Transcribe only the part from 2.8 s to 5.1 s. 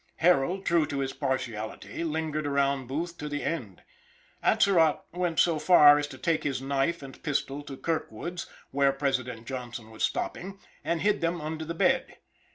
Booth to the end; Atzerott